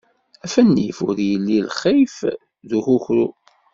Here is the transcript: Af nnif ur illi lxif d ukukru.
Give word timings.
Af 0.45 0.55
nnif 0.67 0.97
ur 1.07 1.17
illi 1.31 1.59
lxif 1.69 2.15
d 2.69 2.71
ukukru. 2.77 3.27